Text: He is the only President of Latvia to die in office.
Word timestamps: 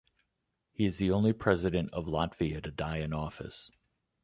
He 0.71 0.85
is 0.85 0.97
the 0.97 1.11
only 1.11 1.31
President 1.31 1.93
of 1.93 2.07
Latvia 2.07 2.59
to 2.63 2.71
die 2.71 2.97
in 2.97 3.13
office. 3.13 3.69